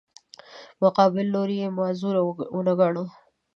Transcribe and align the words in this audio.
مقابل 0.83 1.25
لوری 1.33 1.57
یې 1.61 1.69
معذور 1.77 2.15
ونه 2.57 2.73
ګاڼه. 2.79 3.03